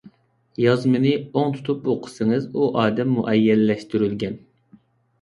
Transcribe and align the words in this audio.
يازمىنى 0.63 1.11
ئوڭ 1.19 1.53
تۇتۇپ 1.59 1.87
ئوقۇسىڭىز 1.95 2.49
ئۇ 2.57 2.73
ئادەم 2.81 3.15
مۇئەييەنلەشتۈرۈلگەن. 3.21 4.45